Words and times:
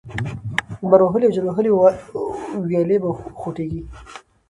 لمر 0.81 0.99
وهلې 1.03 1.25
او 1.27 1.35
جل 1.35 1.45
وهلې 1.47 1.71
ويالې 2.65 2.97
به 3.01 3.07
وخوټېږي، 3.11 3.81